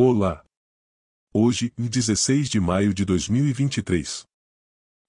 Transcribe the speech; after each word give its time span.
Olá! 0.00 0.44
Hoje, 1.34 1.72
16 1.76 2.48
de 2.48 2.60
maio 2.60 2.94
de 2.94 3.04
2023. 3.04 4.22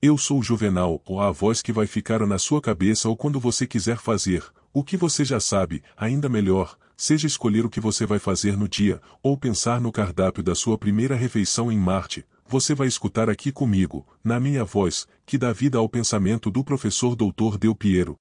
Eu 0.02 0.18
sou 0.18 0.42
Juvenal, 0.42 1.00
ou 1.06 1.22
a 1.22 1.30
voz 1.30 1.62
que 1.62 1.72
vai 1.72 1.86
ficar 1.86 2.26
na 2.26 2.40
sua 2.40 2.60
cabeça 2.60 3.08
ou 3.08 3.16
quando 3.16 3.40
você 3.40 3.68
quiser 3.68 3.98
fazer, 4.00 4.44
o 4.74 4.84
que 4.84 4.98
você 4.98 5.24
já 5.24 5.40
sabe, 5.40 5.84
ainda 5.96 6.28
melhor, 6.28 6.76
seja 6.98 7.28
escolher 7.28 7.68
o 7.68 7.70
que 7.70 7.80
você 7.80 8.04
vai 8.04 8.18
fazer 8.18 8.58
no 8.58 8.68
dia, 8.68 9.00
ou 9.22 9.38
pensar 9.38 9.80
no 9.80 9.92
cardápio 9.92 10.42
da 10.42 10.56
sua 10.56 10.76
primeira 10.76 11.16
refeição 11.16 11.72
em 11.72 11.78
Marte, 11.78 12.26
você 12.48 12.74
vai 12.74 12.88
escutar 12.88 13.30
aqui 13.30 13.52
comigo, 13.52 14.08
na 14.24 14.40
minha 14.40 14.66
voz, 14.66 15.08
que 15.24 15.38
dá 15.38 15.54
vida 15.54 15.78
ao 15.78 15.88
pensamento 15.88 16.50
do 16.50 16.64
professor 16.64 17.16
Dr. 17.16 17.60
Del 17.60 17.76
Piero. 17.76 18.16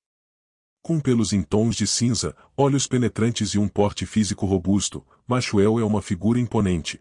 Com 0.83 0.98
pelos 0.98 1.34
em 1.34 1.42
tons 1.42 1.77
de 1.77 1.86
cinza, 1.86 2.34
olhos 2.56 2.86
penetrantes 2.86 3.50
e 3.50 3.58
um 3.58 3.69
porte 3.69 4.06
físico 4.06 4.47
robusto, 4.47 5.06
Machuel 5.27 5.78
é 5.78 5.84
uma 5.84 6.00
figura 6.00 6.41
imponente. 6.41 7.00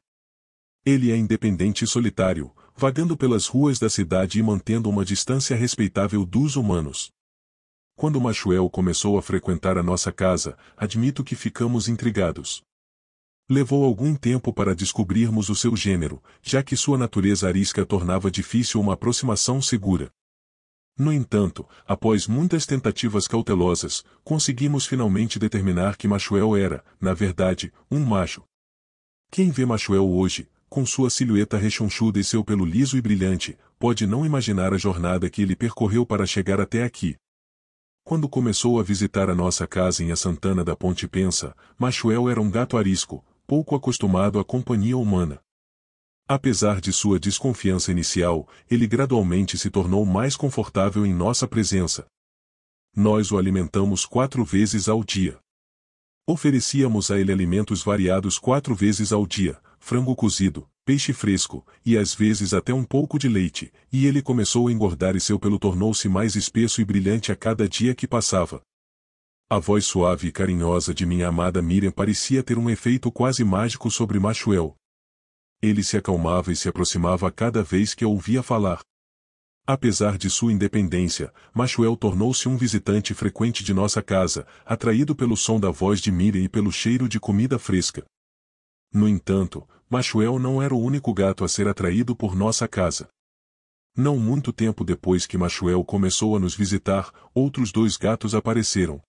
Ele 0.85 1.11
é 1.11 1.15
independente 1.15 1.85
e 1.85 1.87
solitário, 1.87 2.53
vagando 2.75 3.15
pelas 3.15 3.47
ruas 3.47 3.79
da 3.79 3.89
cidade 3.89 4.37
e 4.37 4.43
mantendo 4.43 4.89
uma 4.89 5.05
distância 5.05 5.55
respeitável 5.55 6.25
dos 6.25 6.57
humanos. 6.57 7.09
Quando 7.95 8.19
Machuel 8.19 8.69
começou 8.69 9.17
a 9.17 9.21
frequentar 9.21 9.77
a 9.77 9.83
nossa 9.83 10.11
casa, 10.11 10.57
admito 10.75 11.23
que 11.23 11.37
ficamos 11.37 11.87
intrigados. 11.87 12.61
Levou 13.49 13.83
algum 13.83 14.15
tempo 14.15 14.53
para 14.53 14.73
descobrirmos 14.73 15.49
o 15.49 15.55
seu 15.55 15.75
gênero, 15.75 16.23
já 16.41 16.63
que 16.63 16.77
sua 16.77 16.97
natureza 16.97 17.47
arisca 17.47 17.85
tornava 17.85 18.31
difícil 18.31 18.79
uma 18.79 18.93
aproximação 18.93 19.61
segura. 19.61 20.09
No 20.97 21.11
entanto, 21.11 21.67
após 21.85 22.25
muitas 22.25 22.65
tentativas 22.65 23.27
cautelosas, 23.27 24.03
conseguimos 24.23 24.85
finalmente 24.85 25.39
determinar 25.39 25.97
que 25.97 26.07
Machuel 26.07 26.55
era, 26.55 26.85
na 27.01 27.13
verdade, 27.13 27.73
um 27.91 27.99
macho. 27.99 28.43
Quem 29.29 29.49
vê 29.51 29.65
Machuel 29.65 30.07
hoje, 30.07 30.47
com 30.69 30.85
sua 30.85 31.09
silhueta 31.09 31.57
rechonchuda 31.57 32.19
e 32.19 32.23
seu 32.23 32.45
pelo 32.45 32.63
liso 32.63 32.97
e 32.97 33.01
brilhante, 33.01 33.57
pode 33.77 34.07
não 34.07 34.25
imaginar 34.25 34.73
a 34.73 34.77
jornada 34.77 35.29
que 35.29 35.41
ele 35.41 35.55
percorreu 35.55 36.05
para 36.05 36.25
chegar 36.25 36.61
até 36.61 36.83
aqui. 36.83 37.17
Quando 38.05 38.29
começou 38.29 38.79
a 38.79 38.83
visitar 38.83 39.29
a 39.29 39.35
nossa 39.35 39.67
casa 39.67 40.03
em 40.03 40.11
a 40.11 40.15
Santana 40.15 40.63
da 40.63 40.75
Ponte 40.75 41.07
Pensa, 41.07 41.55
Machuel 41.77 42.29
era 42.29 42.39
um 42.41 42.49
gato 42.49 42.77
arisco, 42.77 43.23
pouco 43.53 43.75
acostumado 43.75 44.39
à 44.39 44.43
companhia 44.43 44.97
humana. 44.97 45.39
Apesar 46.27 46.81
de 46.81 46.91
sua 46.91 47.19
desconfiança 47.19 47.91
inicial, 47.91 48.49
ele 48.67 48.87
gradualmente 48.87 49.59
se 49.59 49.69
tornou 49.69 50.07
mais 50.07 50.35
confortável 50.35 51.05
em 51.05 51.13
nossa 51.13 51.47
presença. 51.47 52.07
Nós 52.95 53.31
o 53.31 53.37
alimentamos 53.37 54.07
quatro 54.07 54.43
vezes 54.43 54.89
ao 54.89 55.03
dia. 55.03 55.37
Oferecíamos 56.27 57.11
a 57.11 57.19
ele 57.19 57.31
alimentos 57.31 57.83
variados 57.83 58.39
quatro 58.39 58.73
vezes 58.73 59.13
ao 59.13 59.23
dia, 59.27 59.61
frango 59.79 60.15
cozido, 60.15 60.67
peixe 60.83 61.13
fresco, 61.13 61.63
e 61.85 61.95
às 61.95 62.15
vezes 62.15 62.55
até 62.55 62.73
um 62.73 62.83
pouco 62.83 63.19
de 63.19 63.29
leite, 63.29 63.71
e 63.91 64.07
ele 64.07 64.23
começou 64.23 64.67
a 64.67 64.71
engordar 64.71 65.15
e 65.15 65.19
seu 65.19 65.37
pelo 65.37 65.59
tornou-se 65.59 66.09
mais 66.09 66.35
espesso 66.35 66.81
e 66.81 66.85
brilhante 66.85 67.31
a 67.31 67.35
cada 67.35 67.69
dia 67.69 67.93
que 67.93 68.07
passava. 68.07 68.63
A 69.53 69.59
voz 69.59 69.85
suave 69.85 70.29
e 70.29 70.31
carinhosa 70.31 70.95
de 70.95 71.05
minha 71.05 71.27
amada 71.27 71.61
Miriam 71.61 71.91
parecia 71.91 72.41
ter 72.41 72.57
um 72.57 72.71
efeito 72.71 73.11
quase 73.11 73.43
mágico 73.43 73.91
sobre 73.91 74.17
Machuel. 74.17 74.75
Ele 75.61 75.83
se 75.83 75.95
acalmava 75.95 76.51
e 76.51 76.55
se 76.55 76.67
aproximava 76.67 77.31
cada 77.31 77.61
vez 77.61 77.93
que 77.93 78.03
a 78.03 78.07
ouvia 78.07 78.41
falar. 78.41 78.81
Apesar 79.67 80.17
de 80.17 80.27
sua 80.27 80.51
independência, 80.51 81.31
Machuel 81.53 81.95
tornou-se 81.95 82.49
um 82.49 82.57
visitante 82.57 83.13
frequente 83.13 83.63
de 83.63 83.75
nossa 83.75 84.01
casa, 84.01 84.47
atraído 84.65 85.15
pelo 85.15 85.37
som 85.37 85.59
da 85.59 85.69
voz 85.69 86.01
de 86.01 86.11
Miriam 86.11 86.41
e 86.41 86.49
pelo 86.49 86.71
cheiro 86.71 87.07
de 87.07 87.19
comida 87.19 87.59
fresca. 87.59 88.03
No 88.91 89.07
entanto, 89.07 89.69
Machuel 89.87 90.39
não 90.39 90.63
era 90.63 90.73
o 90.73 90.81
único 90.81 91.13
gato 91.13 91.43
a 91.43 91.47
ser 91.47 91.67
atraído 91.67 92.15
por 92.15 92.35
nossa 92.35 92.67
casa. 92.67 93.07
Não 93.95 94.17
muito 94.17 94.51
tempo 94.51 94.83
depois 94.83 95.27
que 95.27 95.37
Machuel 95.37 95.85
começou 95.85 96.35
a 96.35 96.39
nos 96.39 96.55
visitar, 96.55 97.13
outros 97.35 97.71
dois 97.71 97.97
gatos 97.97 98.33
apareceram. 98.33 98.99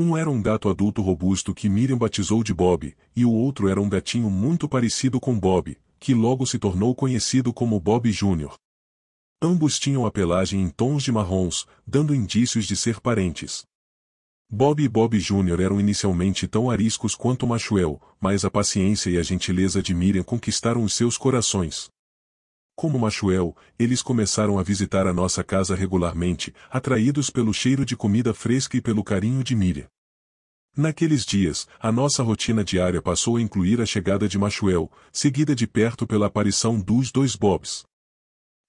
Um 0.00 0.16
era 0.16 0.30
um 0.30 0.40
gato 0.40 0.68
adulto 0.68 1.02
robusto 1.02 1.52
que 1.52 1.68
Miriam 1.68 1.98
batizou 1.98 2.44
de 2.44 2.54
Bob, 2.54 2.96
e 3.16 3.24
o 3.24 3.32
outro 3.32 3.68
era 3.68 3.80
um 3.80 3.88
gatinho 3.88 4.30
muito 4.30 4.68
parecido 4.68 5.18
com 5.18 5.36
Bob, 5.36 5.76
que 5.98 6.14
logo 6.14 6.46
se 6.46 6.56
tornou 6.56 6.94
conhecido 6.94 7.52
como 7.52 7.80
Bob 7.80 8.08
Jr. 8.08 8.54
Ambos 9.42 9.76
tinham 9.76 10.06
a 10.06 10.10
pelagem 10.12 10.62
em 10.62 10.68
tons 10.68 11.02
de 11.02 11.10
marrons, 11.10 11.66
dando 11.84 12.14
indícios 12.14 12.64
de 12.64 12.76
ser 12.76 13.00
parentes. 13.00 13.64
Bob 14.48 14.80
e 14.80 14.88
Bob 14.88 15.18
Jr. 15.18 15.60
eram 15.60 15.80
inicialmente 15.80 16.46
tão 16.46 16.70
ariscos 16.70 17.16
quanto 17.16 17.44
Machuel, 17.44 18.00
mas 18.20 18.44
a 18.44 18.50
paciência 18.52 19.10
e 19.10 19.18
a 19.18 19.22
gentileza 19.24 19.82
de 19.82 19.92
Miriam 19.94 20.22
conquistaram 20.22 20.84
os 20.84 20.94
seus 20.94 21.18
corações. 21.18 21.88
Como 22.78 22.96
Machuel, 22.96 23.56
eles 23.76 24.02
começaram 24.02 24.56
a 24.56 24.62
visitar 24.62 25.04
a 25.04 25.12
nossa 25.12 25.42
casa 25.42 25.74
regularmente, 25.74 26.54
atraídos 26.70 27.28
pelo 27.28 27.52
cheiro 27.52 27.84
de 27.84 27.96
comida 27.96 28.32
fresca 28.32 28.76
e 28.76 28.80
pelo 28.80 29.02
carinho 29.02 29.42
de 29.42 29.56
Miriam. 29.56 29.88
Naqueles 30.76 31.26
dias, 31.26 31.66
a 31.80 31.90
nossa 31.90 32.22
rotina 32.22 32.62
diária 32.62 33.02
passou 33.02 33.36
a 33.36 33.42
incluir 33.42 33.80
a 33.80 33.84
chegada 33.84 34.28
de 34.28 34.38
Machuel, 34.38 34.88
seguida 35.10 35.56
de 35.56 35.66
perto 35.66 36.06
pela 36.06 36.26
aparição 36.26 36.78
dos 36.78 37.10
dois 37.10 37.34
Bobs. 37.34 37.82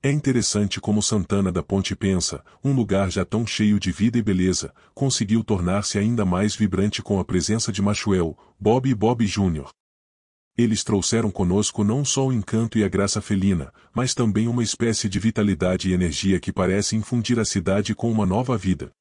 É 0.02 0.10
interessante 0.10 0.82
como 0.82 1.04
Santana 1.04 1.52
da 1.52 1.62
Ponte 1.62 1.96
pensa, 1.96 2.44
um 2.64 2.74
lugar 2.74 3.12
já 3.12 3.24
tão 3.24 3.46
cheio 3.46 3.80
de 3.80 3.92
vida 3.92 4.18
e 4.18 4.24
beleza, 4.24 4.74
conseguiu 4.96 5.44
tornar-se 5.44 6.00
ainda 6.00 6.26
mais 6.26 6.56
vibrante 6.56 7.04
com 7.04 7.20
a 7.20 7.24
presença 7.24 7.72
de 7.72 7.80
Machuel, 7.80 8.36
Bob 8.60 8.90
e 8.90 8.96
Bob 8.96 9.24
Jr. 9.24 9.70
Eles 10.60 10.84
trouxeram 10.84 11.32
conosco 11.32 11.86
não 11.86 12.04
só 12.04 12.28
o 12.28 12.34
encanto 12.34 12.78
e 12.78 12.84
a 12.84 12.90
graça 12.90 13.22
felina, 13.22 13.74
mas 13.96 14.14
também 14.14 14.46
uma 14.46 14.62
espécie 14.62 15.08
de 15.08 15.18
vitalidade 15.18 15.90
e 15.90 15.94
energia 15.94 16.38
que 16.38 16.52
parece 16.52 16.98
infundir 16.98 17.40
a 17.40 17.46
cidade 17.46 17.96
com 17.96 18.12
uma 18.12 18.26
nova 18.26 18.58
vida. 18.58 18.92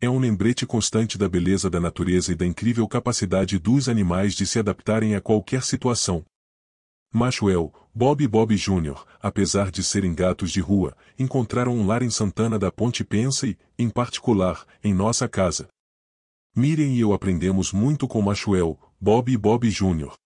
É 0.00 0.08
um 0.08 0.18
lembrete 0.18 0.64
constante 0.64 1.18
da 1.18 1.28
beleza 1.28 1.68
da 1.68 1.78
natureza 1.78 2.32
e 2.32 2.34
da 2.34 2.46
incrível 2.46 2.88
capacidade 2.88 3.58
dos 3.58 3.90
animais 3.90 4.32
de 4.32 4.46
se 4.46 4.58
adaptarem 4.58 5.14
a 5.14 5.20
qualquer 5.20 5.64
situação. 5.64 6.24
Machuel, 7.12 7.70
Bob 7.94 8.24
e 8.24 8.26
Bob 8.26 8.56
Jr., 8.56 9.04
apesar 9.20 9.70
de 9.70 9.84
serem 9.84 10.14
gatos 10.14 10.50
de 10.50 10.62
rua, 10.62 10.96
encontraram 11.18 11.76
um 11.76 11.86
lar 11.86 12.02
em 12.02 12.08
Santana 12.08 12.58
da 12.58 12.72
Ponte 12.72 13.04
Pensa 13.04 13.46
e, 13.46 13.58
em 13.78 13.90
particular, 13.90 14.64
em 14.82 14.94
nossa 14.94 15.28
casa. 15.28 15.68
Miriam 16.56 16.88
e 16.88 17.00
eu 17.00 17.12
aprendemos 17.12 17.70
muito 17.70 18.08
com 18.08 18.22
Machuel, 18.22 18.80
Bob 18.98 19.30
e 19.30 19.36
Bob 19.36 19.68
Jr. 19.68 20.19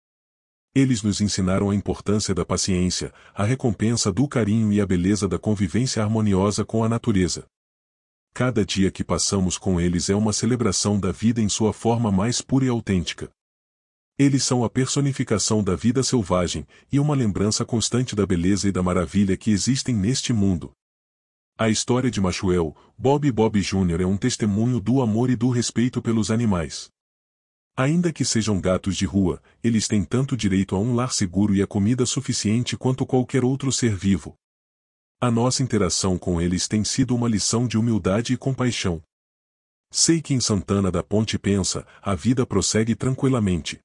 Eles 0.76 1.04
nos 1.04 1.22
ensinaram 1.22 1.70
a 1.70 1.76
importância 1.76 2.34
da 2.34 2.44
paciência, 2.44 3.14
a 3.36 3.44
recompensa 3.44 4.12
do 4.12 4.28
carinho 4.28 4.74
e 4.74 4.82
a 4.82 4.86
beleza 4.88 5.28
da 5.28 5.38
convivência 5.38 6.02
harmoniosa 6.02 6.66
com 6.66 6.84
a 6.84 6.90
natureza. 6.90 7.46
Cada 8.34 8.66
dia 8.66 8.90
que 8.90 9.04
passamos 9.04 9.60
com 9.60 9.80
eles 9.80 10.10
é 10.10 10.16
uma 10.16 10.34
celebração 10.34 11.00
da 11.00 11.12
vida 11.12 11.40
em 11.40 11.48
sua 11.48 11.72
forma 11.72 12.12
mais 12.12 12.42
pura 12.42 12.66
e 12.66 12.70
autêntica. 12.70 13.30
Eles 14.18 14.44
são 14.44 14.64
a 14.64 14.70
personificação 14.70 15.64
da 15.64 15.76
vida 15.76 16.02
selvagem 16.02 16.66
e 16.92 17.00
uma 17.00 17.14
lembrança 17.14 17.64
constante 17.64 18.16
da 18.16 18.26
beleza 18.26 18.68
e 18.68 18.72
da 18.72 18.82
maravilha 18.82 19.38
que 19.38 19.52
existem 19.52 19.94
neste 19.94 20.34
mundo. 20.34 20.72
A 21.56 21.70
história 21.70 22.10
de 22.10 22.20
Machuel, 22.20 22.76
Bob 22.98 23.32
Bob 23.32 23.62
Jr. 23.62 24.02
é 24.02 24.06
um 24.08 24.18
testemunho 24.18 24.80
do 24.80 25.04
amor 25.04 25.30
e 25.30 25.36
do 25.36 25.50
respeito 25.50 26.02
pelos 26.02 26.32
animais. 26.32 26.90
Ainda 27.76 28.14
que 28.14 28.24
sejam 28.24 28.62
gatos 28.62 28.96
de 28.96 29.06
rua, 29.06 29.42
eles 29.64 29.88
têm 29.88 30.04
tanto 30.04 30.38
direito 30.38 30.76
a 30.76 30.80
um 30.80 30.94
lar 30.94 31.12
seguro 31.12 31.56
e 31.56 31.62
a 31.62 31.66
comida 31.66 32.06
suficiente 32.06 32.78
quanto 32.78 33.04
qualquer 33.04 33.44
outro 33.44 33.72
ser 33.72 33.96
vivo. 33.96 34.36
A 35.20 35.32
nossa 35.32 35.64
interação 35.64 36.16
com 36.16 36.40
eles 36.40 36.68
tem 36.68 36.84
sido 36.84 37.16
uma 37.16 37.28
lição 37.28 37.68
de 37.68 37.76
humildade 37.76 38.32
e 38.32 38.38
compaixão. 38.38 39.02
Sei 39.90 40.22
que 40.22 40.36
em 40.36 40.40
Santana 40.40 40.92
da 40.92 41.02
Ponte 41.02 41.40
Pensa, 41.40 41.88
a 42.00 42.14
vida 42.14 42.46
prossegue 42.46 42.94
tranquilamente. 42.94 43.80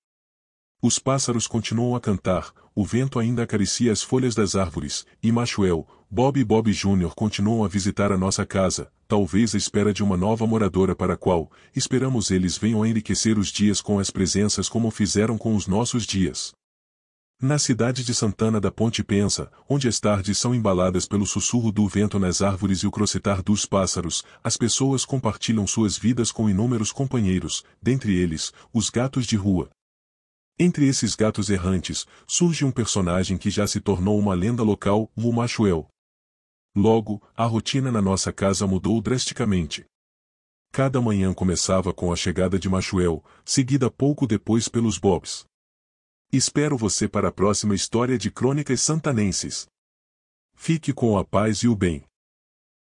Os 0.83 0.99
pássaros 0.99 1.47
continuam 1.47 1.97
a 1.97 2.01
cantar, 2.01 2.53
o 2.79 2.85
vento 2.85 3.19
ainda 3.19 3.43
acaricia 3.43 3.91
as 3.91 4.05
folhas 4.05 4.37
das 4.37 4.55
árvores, 4.55 5.05
e 5.21 5.33
Machuel, 5.33 5.85
Bob 6.09 6.39
e 6.39 6.45
Bob 6.45 6.73
Jr. 6.73 7.13
continuam 7.13 7.65
a 7.65 7.69
visitar 7.69 8.13
a 8.13 8.17
nossa 8.17 8.47
casa, 8.47 8.89
talvez 9.09 9.53
à 9.53 9.59
espera 9.59 9.93
de 9.93 10.01
uma 10.01 10.17
nova 10.17 10.47
moradora 10.47 10.95
para 10.95 11.15
a 11.15 11.17
qual, 11.17 11.51
esperamos 11.75 12.31
eles 12.31 12.57
venham 12.57 12.85
a 12.85 12.89
enriquecer 12.89 13.37
os 13.37 13.49
dias 13.49 13.81
com 13.81 13.99
as 13.99 14.13
presenças 14.13 14.69
como 14.69 14.93
fizeram 14.93 15.37
com 15.37 15.57
os 15.57 15.67
nossos 15.67 16.07
dias. 16.07 16.53
Na 17.43 17.59
cidade 17.59 18.05
de 18.05 18.15
Santana 18.15 18.61
da 18.61 18.71
Ponte 18.71 19.03
Pensa, 19.03 19.51
onde 19.69 19.89
as 19.89 19.99
tardes 19.99 20.39
são 20.39 20.55
embaladas 20.55 21.05
pelo 21.05 21.27
sussurro 21.27 21.73
do 21.73 21.89
vento 21.89 22.17
nas 22.17 22.43
árvores 22.43 22.85
e 22.85 22.87
o 22.87 22.93
crocitar 22.93 23.43
dos 23.43 23.67
pássaros, 23.67 24.23
as 24.43 24.57
pessoas 24.57 25.05
compartilham 25.05 25.67
suas 25.67 25.99
vidas 25.99 26.31
com 26.31 26.49
inúmeros 26.49 26.93
companheiros, 26.93 27.65
dentre 27.83 28.17
eles, 28.17 28.53
os 28.73 28.89
gatos 28.89 29.27
de 29.27 29.35
rua. 29.35 29.69
Entre 30.61 30.89
esses 30.89 31.15
gatos 31.15 31.51
errantes, 31.51 32.05
surge 32.27 32.65
um 32.65 32.73
personagem 32.73 33.39
que 33.39 33.49
já 33.49 33.65
se 33.65 33.81
tornou 33.81 34.19
uma 34.19 34.35
lenda 34.35 34.65
local, 34.65 35.09
o 35.15 35.33
Machuel. 35.33 35.89
Logo, 36.75 37.23
a 37.37 37.45
rotina 37.45 37.93
na 37.93 38.03
nossa 38.03 38.33
casa 38.33 38.67
mudou 38.67 39.01
drasticamente. 39.01 39.85
Cada 40.73 41.01
manhã 41.01 41.33
começava 41.33 41.95
com 41.95 42.13
a 42.13 42.17
chegada 42.17 42.59
de 42.59 42.69
Machuel, 42.69 43.25
seguida 43.45 43.89
pouco 43.89 44.27
depois 44.27 44.69
pelos 44.69 44.99
Bobs. 44.99 45.47
Espero 46.33 46.77
você 46.77 47.09
para 47.09 47.29
a 47.29 47.33
próxima 47.33 47.75
história 47.75 48.19
de 48.19 48.29
Crônicas 48.29 48.81
Santanenses. 48.81 49.69
Fique 50.55 50.93
com 50.93 51.17
a 51.17 51.25
paz 51.25 51.59
e 51.59 51.69
o 51.69 51.77
bem. 51.77 52.08